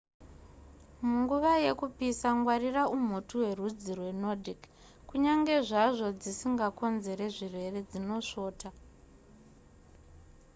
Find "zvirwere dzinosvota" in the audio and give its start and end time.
7.35-8.69